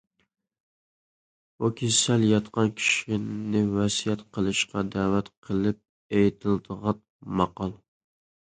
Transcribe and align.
بۇ 1.63 1.69
كېسەل 1.81 2.25
ياتقان 2.29 2.71
كىشىنى 2.79 3.63
ۋەسىيەت 3.75 4.23
قىلىشقا 4.39 4.85
دەۋەت 4.97 5.31
قىلىپ 5.49 5.83
ئېيتىلىدىغان 6.21 7.03
ماقال. 7.43 7.79